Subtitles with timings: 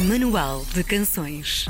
[0.00, 1.68] Manual de Canções.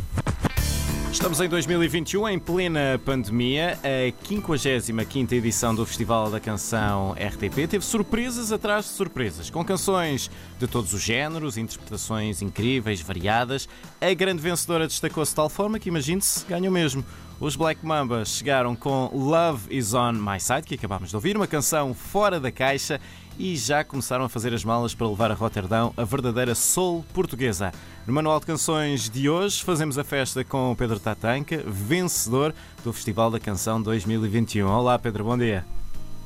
[1.10, 3.78] Estamos em 2021, em plena pandemia.
[3.82, 10.30] A 55 edição do Festival da Canção RTP teve surpresas atrás de surpresas, com canções
[10.58, 13.66] de todos os géneros, interpretações incríveis, variadas.
[13.98, 17.02] A grande vencedora destacou-se de tal forma que, imagine-se, ganhou mesmo.
[17.40, 21.46] Os Black Mambas chegaram com Love Is On My Side, que acabámos de ouvir, uma
[21.46, 23.00] canção fora da caixa,
[23.38, 27.72] e já começaram a fazer as malas para levar a Roterdão a verdadeira soul portuguesa.
[28.06, 32.92] No Manual de Canções de hoje, fazemos a festa com o Pedro Tatanca, vencedor do
[32.92, 34.66] Festival da Canção 2021.
[34.68, 35.64] Olá, Pedro, bom dia.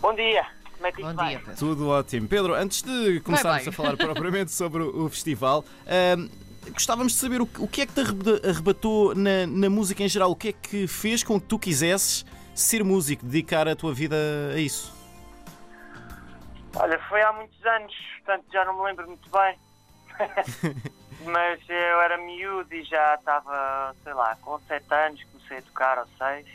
[0.00, 0.44] Bom dia.
[0.76, 1.28] Como é que Bom vai?
[1.30, 1.56] dia, Pedro.
[1.56, 2.26] Tudo ótimo.
[2.28, 5.64] Pedro, antes de começarmos a falar propriamente sobre o festival,
[6.72, 10.02] gostávamos de saber o, que- o que é que te arreba- arrebatou na, na música
[10.02, 10.30] em geral?
[10.30, 14.16] O que é que fez com que tu quisesses ser músico, dedicar a tua vida
[14.54, 14.92] a isso?
[16.76, 17.94] Olha, foi há muitos anos,
[18.24, 19.58] portanto já não me lembro muito bem.
[21.24, 25.98] Mas eu era miúdo e já estava, sei lá, com 7 anos comecei a tocar
[25.98, 26.46] aos 6.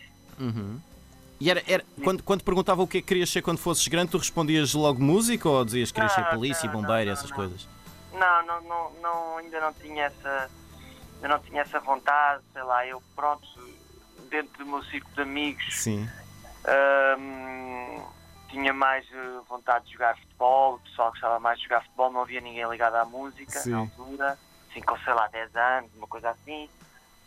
[1.39, 4.11] E era, era- quando, quando perguntava o que é que querias ser quando fosses grande,
[4.11, 7.67] tu respondias logo música ou dizias que querias ser polícia, não, bombeiro, não, essas coisas?
[8.11, 10.49] Não, não, não, não, ainda não tinha essa.
[11.15, 13.47] Ainda não tinha essa vontade, sei lá, eu pronto,
[14.29, 16.07] dentro do meu círculo de amigos, Sim.
[17.17, 18.01] hum,
[18.47, 22.21] tinha mais eh, vontade de jogar futebol, o pessoal gostava mais de jogar futebol, não
[22.21, 23.71] havia ninguém ligado à música Sim.
[23.71, 26.69] na altura, assim com sei lá 10 anos, uma coisa assim.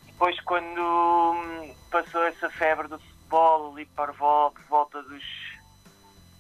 [0.06, 5.24] Depois quando hum, passou essa febre do futebol ali para por volta dos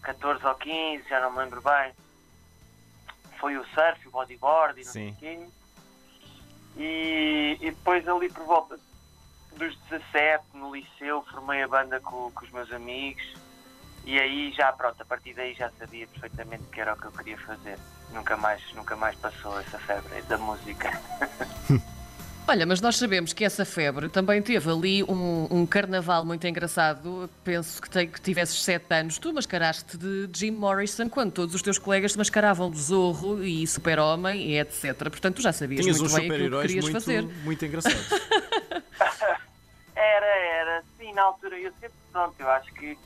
[0.02, 1.92] 14 ou 15, já não me lembro bem,
[3.38, 5.46] foi o surf, o bodyboard e não sei o quê.
[6.76, 8.78] E, e depois ali por volta
[9.56, 13.49] dos 17, no liceu, formei a banda com, com os meus amigos
[14.04, 17.12] e aí já, pronto, a partir daí já sabia perfeitamente que era o que eu
[17.12, 17.78] queria fazer.
[18.12, 20.90] Nunca mais, nunca mais passou essa febre da música.
[22.48, 27.30] Olha, mas nós sabemos que essa febre também teve ali um, um carnaval muito engraçado.
[27.44, 29.18] Penso que, te, que tivesses sete anos.
[29.18, 33.64] Tu mascaraste de Jim Morrison quando todos os teus colegas te mascaravam de Zorro e
[33.68, 34.96] Super-Homem e etc.
[34.96, 37.22] Portanto, tu já sabias Tinhas muito bem aquilo que super-heróis querias muito, fazer.
[37.44, 38.08] muito engraçados.
[39.94, 42.96] Era, era, sim, na altura eu sempre, pronto, eu acho que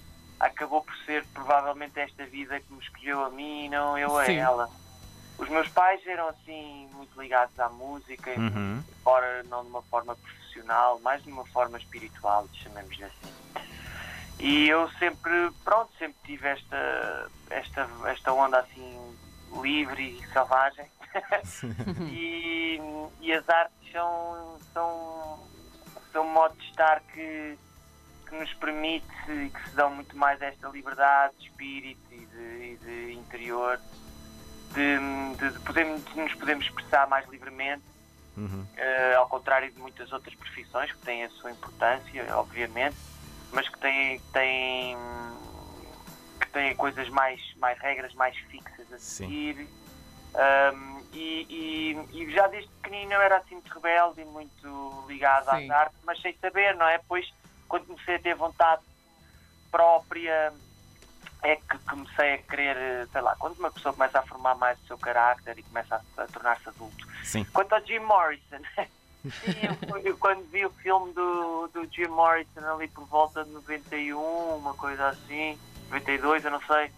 [0.45, 4.37] acabou por ser provavelmente esta vida que me escolheu a mim, não eu a Sim.
[4.37, 4.69] ela.
[5.39, 8.83] Os meus pais eram assim muito ligados à música, Uhum.
[9.01, 13.35] embora não de uma forma profissional, mais de uma forma espiritual, chamemos-lhe assim.
[14.39, 19.17] E eu sempre, pronto, sempre tive esta, esta, esta onda assim
[19.63, 20.87] livre e selvagem.
[22.11, 22.81] e,
[23.21, 25.39] e as artes são, são,
[26.13, 27.57] são um modo de estar que,
[28.35, 32.73] que nos permite e que se dão muito mais esta liberdade de espírito e de,
[32.73, 33.81] e de interior,
[34.75, 34.99] de,
[35.37, 37.83] de, de de nos podermos expressar mais livremente
[38.37, 38.67] Uhum.
[38.77, 42.97] eh, ao contrário de muitas outras profissões que têm a sua importância, obviamente,
[43.53, 44.97] mas que têm, têm,
[46.41, 49.29] que têm coisas mais, mais regras mais fixas a Sim.
[49.29, 49.69] seguir.
[50.35, 51.47] Ahm, e,
[52.13, 55.67] e- e já desde pequenino eu era assim muito rebelde e muito ligado Sim.
[55.67, 56.99] às artes, mas sem saber, não é?
[56.99, 57.25] Depois,
[57.75, 58.83] quando comecei a ter vontade
[59.69, 60.53] própria,
[61.43, 64.87] é que comecei a querer, sei lá, quando uma pessoa começa a formar mais o
[64.87, 67.05] seu carácter e começa a, a tornar-se adulto.
[67.25, 67.45] Sim.
[67.53, 68.59] Quanto ao Jim Morrison,
[69.41, 69.53] sim,
[69.91, 74.21] eu, eu quando vi o filme do, do Jim Morrison ali por volta de 91,
[74.57, 75.59] uma coisa assim,
[75.91, 76.93] 92, eu não sei,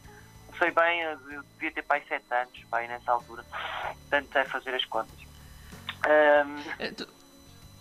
[0.51, 3.43] não sei bem, eu, devia ter pai 7 anos, pai, nessa altura,
[4.11, 5.17] portanto é fazer as contas.
[6.05, 6.95] Ahm, Eh,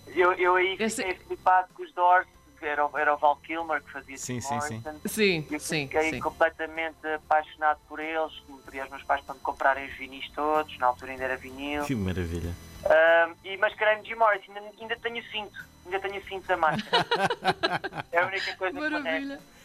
[0.08, 2.28] eu, eu aí Esse- fiquei flipado com os Doors,
[2.68, 4.74] era, o- era o Val Kilmer que fazia Sim, Jim sim, sim.
[4.84, 5.00] Morrison.
[5.08, 6.20] Sim, Eu sim, fiquei sim.
[6.20, 8.32] completamente apaixonado por eles,
[8.66, 11.84] pedi aos meus pais para me comprarem os vinis todos, na altura ainda era vinil.
[11.86, 12.54] Que maravilha.
[12.86, 17.06] Ahm, e mascarei-me de Jim Morrison, ainda, ainda tenho cinto, ainda tenho cinto da máscara.
[18.12, 19.36] é a única coisa que me Maravilha.
[19.36, 19.56] resta.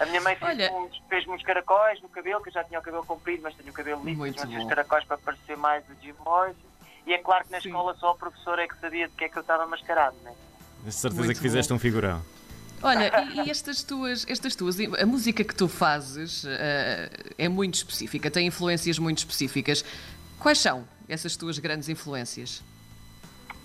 [0.00, 2.78] A minha mãe fez, Olha- uns, fez-me uns caracóis no cabelo, que eu já tinha
[2.78, 4.66] o cabelo comprido, mas tenho o cabelo liso, mas uns bom.
[4.68, 6.58] caracóis para parecer mais o Jim Morrison.
[7.06, 7.68] E é claro que na Sim.
[7.68, 10.32] escola só o professor é que sabia de que é que eu estava mascarado, né?
[10.84, 11.76] De certeza Muito que fizeste bom.
[11.76, 12.22] um figurão.
[12.82, 17.74] Olha, e, e estas tuas, estas tuas, a música que tu fazes eh, é muito
[17.74, 19.84] específica, tem influências muito específicas.
[20.38, 22.62] Quais são essas tuas grandes influências?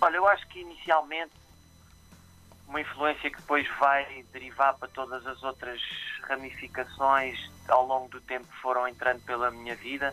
[0.00, 1.32] Olha, eu acho que inicialmente
[2.68, 5.80] uma influência que depois vai derivar para todas as outras
[6.28, 10.12] ramificações ao longo do tempo que foram entrando pela minha vida,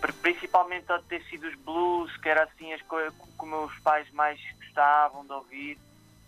[0.00, 3.72] Pri- principalmente ao ter sido os blues, que era assim as coisas que os meus
[3.80, 5.78] pais mais gostavam de ouvir,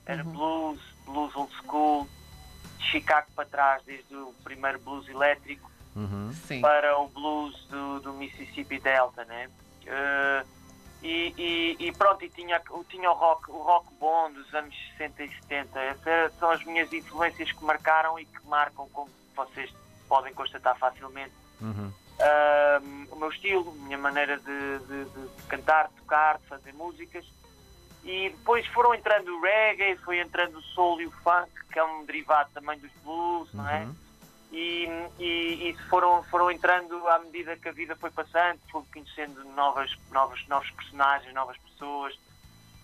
[0.07, 0.81] era blues,
[1.13, 2.09] blues old school,
[2.79, 6.31] de Chicago para trás, desde o primeiro blues elétrico Uhum.
[6.63, 9.51] Para o blues do, do Mississippi Delta, né?
[9.87, 10.45] Eh,
[11.03, 15.25] E, e, e pronto, e tinha, tinha o, rock, o rock bom dos anos 60
[15.25, 15.81] e 70.
[15.81, 19.73] Essas são as minhas influências que marcaram e que marcam, como vocês
[20.09, 21.91] podem constatar facilmente, Uhum.
[22.83, 26.47] um, o meu estilo, a minha maneira de, de- de- de cantar, de tocar, de
[26.47, 27.25] fazer músicas.
[28.05, 31.85] E depois foram entrando o reggae, foi entrando o soul e o funk, que é
[31.85, 33.85] um derivado também dos blues, não é?
[33.85, 33.95] Uhum.
[34.53, 34.89] E,
[35.19, 39.97] e, e foram, foram entrando à medida que a vida foi passando, fui conhecendo novas,
[40.11, 42.19] novos, novos personagens, novas pessoas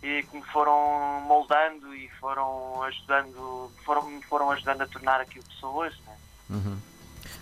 [0.02, 5.44] e que me foram moldando e foram ajudando, foram, me foram ajudando a tornar aquilo
[5.44, 5.96] que sou hoje.
[6.06, 6.16] Né?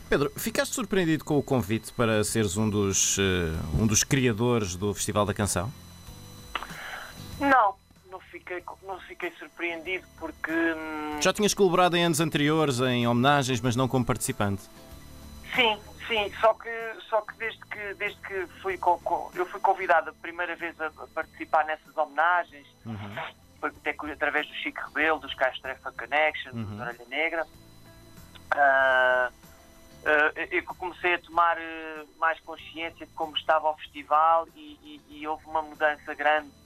[0.09, 4.94] Pedro, ficaste surpreendido com o convite para seres um dos, eh, um dos criadores do
[4.94, 5.73] Festival da Canção?
[7.41, 7.63] Não
[8.44, 13.75] fiquei, não fiquei surpreendido porque hum, Já tinhas colaborado em anos anteriores em homenagens, mas
[13.75, 14.62] não como participante.
[15.55, 16.69] sim, sim, só que,
[17.08, 18.79] só que desde que, desde que fui
[19.35, 22.67] eu fui convidado a primeira vez a, participar nessas homenagens,
[23.61, 26.64] foi até através do Chico Rebelo, dos Castrefa Connection, Uhum.
[26.76, 27.47] do Orelha Negra.
[28.50, 29.31] Ah,
[30.06, 35.00] ah, eu comecei a tomar eh, mais consciência de como estava o festival e, e-
[35.20, 36.63] e houve uma mudança grande de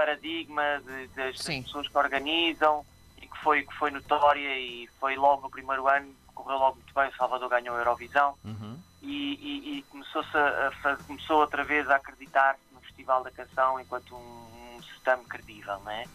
[0.00, 2.84] paradigma de- das, pessoas que organizam
[3.16, 6.92] e que foi, que foi notória e foi logo no primeiro ano, correu logo muito
[6.94, 8.78] bem, o Salvador ganhou a Eurovisão Uhum.
[9.00, 13.80] e, e- e começou-se a, a começou outra vez a acreditar no Festival da Canção
[13.80, 16.06] enquanto um, um sistema credível, não é?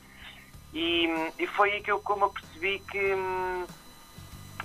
[0.73, 1.07] E,
[1.39, 3.65] e foi aí que eu como eu percebi que hum,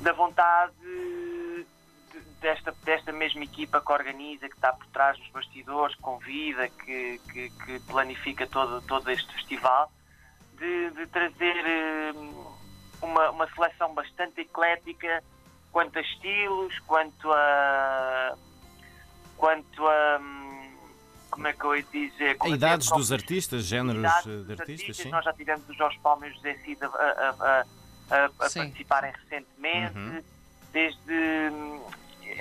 [0.00, 1.25] da vontade de-
[2.40, 7.20] desta, desta mesma equipa que organiza, que está por trás dos bastidores, que convida, que,
[7.32, 9.90] que, que planifica todo, todo este festival,
[10.58, 12.44] de, de trazer hum,
[13.02, 15.22] uma, uma seleção bastante eclética
[15.72, 18.34] quanto a estilos, quanto a.
[19.36, 20.18] quanto a.
[20.20, 20.76] hum,
[21.30, 22.30] como é que eu ia dizer?
[22.30, 25.10] A Como é idades é dos artistas, géneros idades eh, de artistas, sim.
[25.10, 27.64] Nós já tivemos o Jorge Palma e o José Cid a, a-
[28.10, 30.22] a- a- participarem recentemente, Uhum.
[30.72, 31.42] desde.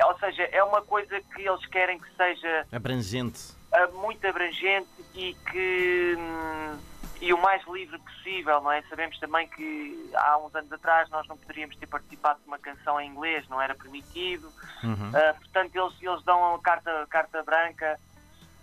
[0.04, 3.54] Ou seja, é uma coisa que eles querem que seja Abrangente.
[3.94, 6.78] muito abrangente e que hum,
[7.22, 8.82] e o mais livre possível, não é?
[8.84, 13.00] Sabemos também que há uns anos atrás nós não poderíamos ter participado de uma canção
[13.00, 14.52] em inglês, não era permitido.
[14.84, 15.12] Uhum.
[15.14, 18.00] Ah, portanto, eles, eles dão a carta, carta branca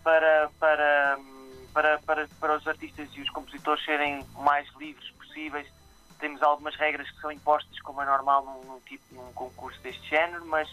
[0.04, 5.10] para, para, hum, para, para, para os artistas e os compositores serem o mais livres
[5.12, 5.66] possíveis.
[6.20, 10.08] Temos algumas regras que são impostas, como é normal num, num tipo, num concurso deste
[10.08, 10.68] género, mas,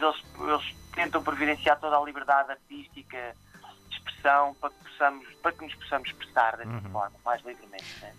[0.02, 3.34] eles, eles tentam providenciar toda a liberdade artística,
[3.88, 7.84] de expressão, para que, possamos, para que nos possamos expressar dessa forma, mais livremente.
[8.02, 8.12] Né?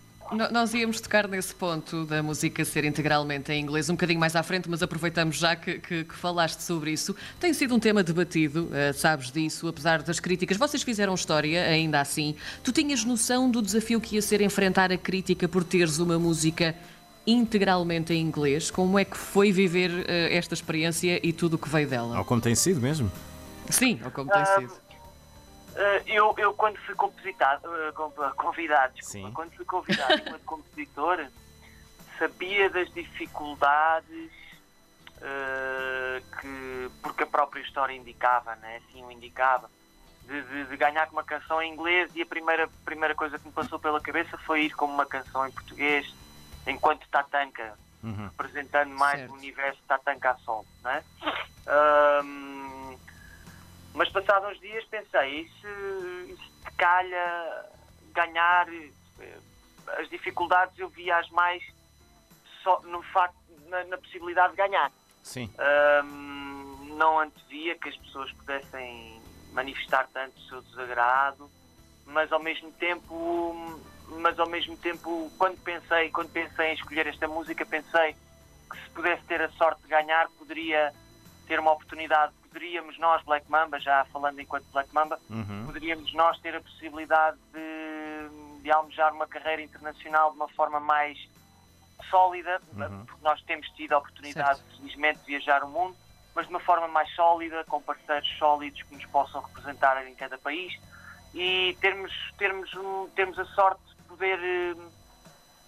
[0.50, 4.42] Nós íamos tocar nesse ponto da música ser integralmente em inglês um bocadinho mais à
[4.42, 7.14] frente, mas aproveitamos já que, que- que falaste sobre isso.
[7.38, 10.56] Tem sido um tema debatido, eh, sabes disso, apesar das críticas.
[10.56, 12.34] Vocês fizeram história, ainda assim.
[12.62, 16.74] Tu tinhas noção do desafio que ia ser enfrentar a crítica por teres uma música
[17.26, 18.70] integralmente em inglês?
[18.70, 22.18] Como é que foi viver eh, esta experiência e tudo o que veio dela?
[22.18, 23.10] Ou como tem sido mesmo.
[23.70, 24.72] Sim, ou como tem Ah, sido.
[24.72, 29.32] Uh, eu, eu quando fui compositado, uh, com- convidado, desculpa, Sim.
[29.34, 31.26] quando fui convidado enquanto compositor,
[32.18, 34.30] sabia das dificuldades
[35.18, 38.80] uh, que, porque a própria história indicava, né?
[38.88, 39.68] assim o indicava,
[40.28, 43.46] de, de- de ganhar com uma canção em inglês e a primeira, primeira coisa que
[43.46, 46.06] me passou pela cabeça foi ir com uma canção em português
[46.66, 48.26] enquanto Tatanka, Uhum.
[48.28, 49.30] representando mais Certo.
[49.32, 51.02] o universo Tatanka a sol, né?
[51.66, 52.96] Ahm,
[53.94, 55.66] mas passados uns dias pensei, e se,
[56.32, 57.64] e se te calha
[58.12, 59.38] ganhar eh,
[59.98, 61.62] as dificuldades eu via-as mais
[62.62, 63.36] só no facto,
[63.68, 64.90] na, na possibilidade de ganhar.
[65.22, 65.50] Sim.
[65.58, 69.20] Ahm, não antevia que as pessoas pudessem
[69.52, 71.50] manifestar tanto o seu desagrado,
[72.14, 73.54] mas ao mesmo tempo,
[74.22, 78.14] mas ao mesmo tempo, quando pensei, quando pensei em escolher esta música, pensei
[78.70, 80.94] que se pudesse ter a sorte de ganhar, poderia
[81.46, 85.64] ter uma oportunidade, poderíamos nós, Black Mamba, já falando enquanto Black Mamba, Uhum.
[85.66, 91.18] poderíamos nós ter a possibilidade de, de almejar uma carreira internacional de uma forma mais
[92.10, 93.04] sólida, Uhum.
[93.06, 95.96] porque nós temos tido a oportunidade, felizmente, de viajar o mundo,
[96.34, 100.38] mas de uma forma mais sólida, com parceiros sólidos que nos possam representar em cada
[100.38, 100.72] país
[101.34, 102.70] e termos, termos,
[103.14, 104.74] termos a sorte de poder eh,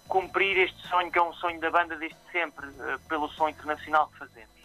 [0.07, 4.07] cumprir este sonho, que é um sonho da banda desde sempre, eh, pelo som internacional
[4.09, 4.57] que fazemos.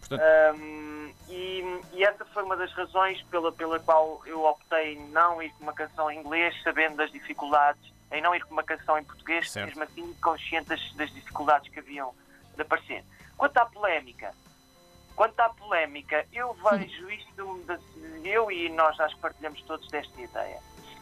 [0.00, 0.22] Portanto,
[0.58, 5.42] Um, e, e essa foi uma das razões pela, pela qual eu optei em não
[5.42, 7.80] ir com uma canção em inglês, sabendo das dificuldades,
[8.12, 9.66] em não ir com uma canção em português, Certo.
[9.66, 12.14] mesmo assim consciente das, das dificuldades que haviam
[12.54, 13.02] de aparecer.
[13.36, 14.30] Quanto à polémica,
[15.14, 17.64] quanto à polémica, eu vejo isto,
[18.24, 20.58] eu e nós acho que partilhamos todos desta ideia.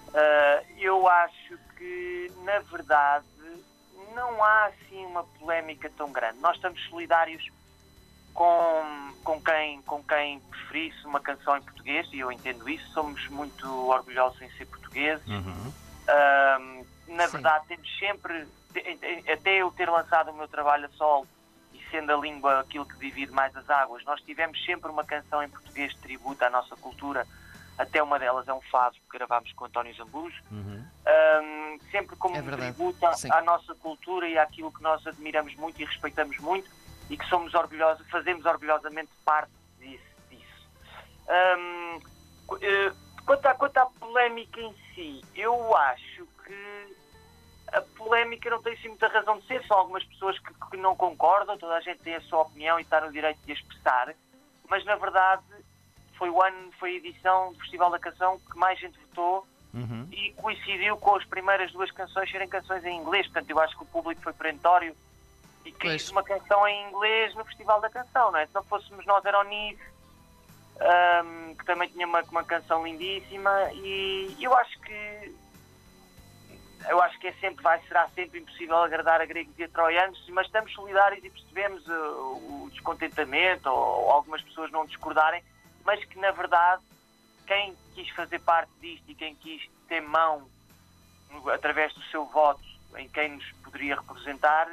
[0.09, 3.26] Uh, eu acho que, na verdade,
[4.14, 6.38] não há assim uma polémica tão grande.
[6.40, 7.42] Nós estamos solidários
[8.35, 13.26] com, com, quem, com quem preferisse uma canção em português, e eu entendo isso, somos
[13.28, 15.26] muito orgulhosos em ser portugueses.
[15.26, 15.73] Uhum.
[16.02, 17.33] Uh, na Sim.
[17.33, 18.47] verdade, temos sempre,
[19.33, 21.26] até eu ter lançado o meu trabalho a solo,
[21.93, 25.49] sendo a língua aquilo que divide mais as águas, nós tivemos sempre uma canção em
[25.49, 27.27] português de tributo à nossa cultura,
[27.79, 30.85] até uma delas é um fado que gravámos com António Zambujo, Uhum.
[31.07, 35.55] um, sempre como É um tributo à, à nossa cultura e àquilo que nós admiramos
[35.57, 36.69] muito e respeitamos muito
[37.11, 40.03] e que somos orgulhosos, fazemos orgulhosamente parte disso.
[40.31, 40.67] disso.
[41.29, 41.99] Um,
[42.61, 42.93] eh,
[43.27, 46.97] quanto, à, quanto à polémica em si, eu acho que
[48.33, 51.59] polémica não tem assim muita razão de ser, são algumas pessoas que, que não concordam,
[51.59, 54.15] toda a gente tem a sua opinião e está no direito de a expressar,
[54.69, 55.43] mas na verdade
[56.17, 60.07] foi o ano, foi a edição do Festival da Canção que mais gente votou Uhum.
[60.12, 63.83] e coincidiu com as primeiras duas canções serem canções em inglês, portanto eu acho que
[63.83, 64.95] o público foi perentório
[65.65, 68.45] e quis uma canção em inglês no Festival da Canção, não é?
[68.45, 69.81] Se não fôssemos nós era o Nive,
[70.79, 75.35] ahm, que também tinha uma, uma canção lindíssima e eu acho que
[76.89, 80.23] eu acho que é sempre, vai, será sempre impossível agradar a gregos e a troianos,
[80.31, 85.43] mas estamos solidários e percebemos uh, o descontentamento ou, ou algumas pessoas não discordarem,
[85.85, 86.83] mas que na verdade
[87.47, 90.49] quem quis fazer parte disto e quem quis ter mão
[91.53, 92.62] através do seu voto
[92.97, 94.69] em quem nos poderia representar,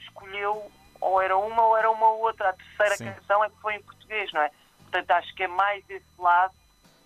[0.00, 2.50] escolheu ou era uma ou era uma outra.
[2.50, 3.12] A terceira Sim.
[3.12, 4.50] canção é que foi em português, não é?
[4.82, 6.54] Portanto, acho que é mais desse lado,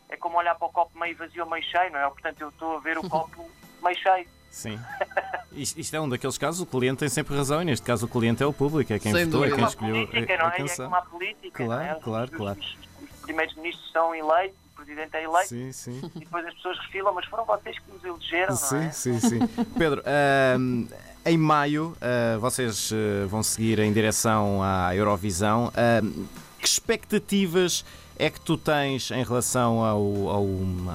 [0.08, 2.08] é como olhar para o copo meio vazio ou meio cheio, não é?
[2.08, 3.50] Portanto, eu estou a ver o copo
[3.82, 4.28] meio cheio.
[4.54, 4.78] Sim.
[5.52, 8.42] Isto, é um daqueles casos, o cliente tem sempre razão e neste caso o cliente
[8.42, 9.54] é o público, é quem Sem votou, é dúvida.
[9.56, 10.54] quem uma escolheu política, a, não a é?
[10.54, 10.84] É canção.
[10.86, 12.00] como a política, Claro, não é?
[12.00, 12.58] claro, Os- claro.
[12.60, 12.76] Os,
[13.14, 16.00] os primeiros ministros são eleitos, o presidente é eleito, Sim, sim.
[16.16, 18.90] e depois as pessoas refilam, mas foram vocês que nos elegeram, não Sim, é?
[18.90, 19.38] sim, sim.
[19.78, 20.86] Pedro, ahm,
[21.26, 25.72] em maio ah, vocês ah, vão seguir em direção à Eurovisão.
[25.76, 26.26] Ahm,
[26.58, 27.84] que expectativas
[28.18, 30.46] é que tu tens em relação ao, ao,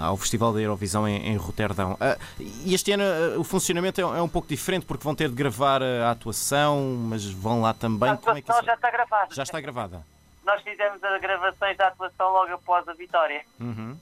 [0.03, 1.97] ao Festival da Eurovisão em, em Roterdão?
[2.65, 3.03] E este ano
[3.37, 7.25] o funcionamento é, é um pouco diferente porque vão ter de gravar a atuação, mas
[7.25, 8.09] vão lá também.
[8.09, 9.27] A Como é que atuação isso- já está gravada.
[9.35, 10.05] já está gravada?
[10.45, 13.43] Nós fizemos as gravações da atuação logo após a vitória.
[13.59, 13.95] Uhum.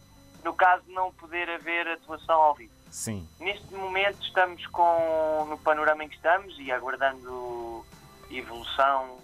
[0.46, 2.72] No caso de não poder haver atuação ao vivo.
[2.90, 3.28] Sim.
[3.40, 7.86] Neste momento estamos com no panorama em que estamos e aguardando
[8.32, 9.18] evolução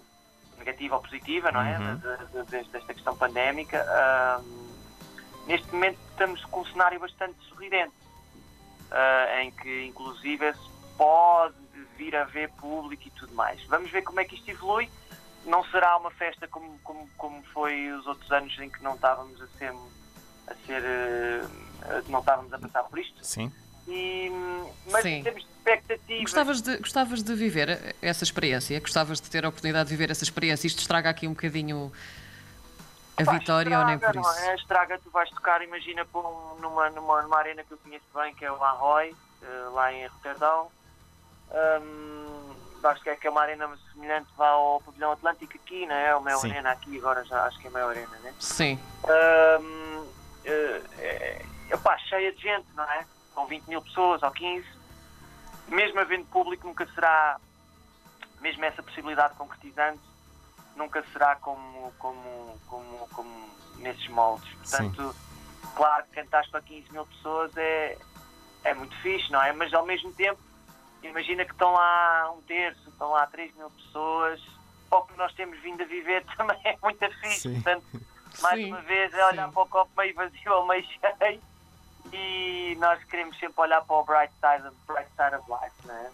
[0.58, 1.78] negativa ou positiva, não é?
[1.78, 1.96] Uhum.
[1.96, 3.84] De- de- de- desta questão pandémica.
[3.88, 4.74] Ahm,
[5.46, 7.92] neste momento estamos com um cenário bastante sorridente,
[8.90, 11.54] ah, em que inclusive se pode
[11.96, 13.62] vir a ver público e tudo mais.
[13.64, 14.88] Vamos ver como é que isto evolui.
[15.44, 19.40] Não será uma festa como, como, como foi os outros anos em que não estávamos
[19.42, 19.72] a ser,
[20.46, 20.82] a ser
[21.82, 23.24] eh, não estávamos a passar por isto.
[23.24, 23.52] Sim.
[23.86, 24.30] E,
[24.90, 25.22] mas Sim.
[25.22, 26.22] temos expectativas.
[26.22, 28.78] Gostavas de, gostavas de viver essa experiência?
[28.80, 30.66] Gostavas de ter a oportunidade de viver essa experiência?
[30.66, 31.92] Isto estraga aqui um bocadinho
[33.16, 34.40] a Pá, vitória ou nem por estraga, isso?
[34.40, 34.54] Não é?
[34.56, 38.44] Estraga, tu vais tocar, imagina, um- numa, numa, numa arena que eu conheço bem, que
[38.44, 40.68] é o Arroy, eh, lá em Roterdão.
[41.52, 45.94] Hum, acho que é que é uma arena semelhante vá ao Pavilhão Atlântico aqui, não
[45.94, 46.14] é?
[46.16, 46.50] O Mel Sim.
[46.50, 48.34] Arena aqui, agora já acho que é Mel Arena, né?
[48.40, 48.78] Sim,
[49.08, 50.06] Hum,
[50.44, 53.06] eh, é, epá, cheia de gente, não é?
[53.34, 54.66] Com 20 mil pessoas ou 15.
[55.68, 57.38] Mesmo havendo público, nunca será,
[58.40, 60.02] mesmo essa possibilidade concretizante,
[60.76, 64.48] nunca será como, como, como, como nesses moldes.
[64.54, 65.14] Portanto,
[65.74, 67.98] claro que cantares para 15 mil pessoas é,
[68.64, 69.52] é muito fixe, não é?
[69.52, 70.40] Mas ao mesmo tempo,
[71.02, 74.40] imagina que estão lá um terço, estão lá 3 mil pessoas.
[74.90, 77.40] O que nós temos vindo a viver também é muito fixe.
[77.40, 77.54] Sim.
[77.54, 77.84] Portanto,
[78.42, 79.52] mais Sim, uma vez é olhar sim.
[79.52, 80.84] para o copo meio vazio ou meio
[81.18, 81.40] cheio
[82.12, 86.10] e nós queremos sempre olhar para o bright side, bright side of life, não é?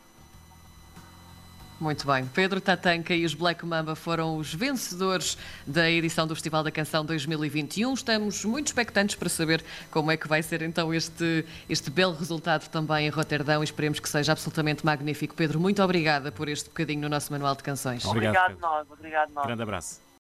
[1.80, 2.26] muito bem.
[2.26, 7.04] Pedro Tatanca e os Black Mamba foram os vencedores da edição do Festival da Canção
[7.04, 7.94] 2021.
[7.94, 12.68] Estamos muito expectantes para saber como é que vai ser então este, este belo resultado
[12.68, 15.34] também em Roterdão e esperemos que seja absolutamente magnífico.
[15.34, 18.04] Pedro, muito obrigada por este bocadinho no nosso Manual de Canções.
[18.04, 19.46] Obrigado, Obrigado, nós, obrigado nós.
[19.46, 20.00] Grande abraço.